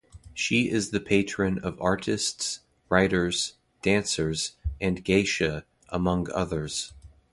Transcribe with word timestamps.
She 0.33 0.67
is 0.67 0.89
the 0.89 0.99
patron 0.99 1.59
of 1.59 1.79
artists, 1.79 2.61
writers, 2.89 3.53
dancers, 3.83 4.53
and 4.81 5.03
geisha, 5.05 5.63
among 5.89 6.27
others. 6.31 6.91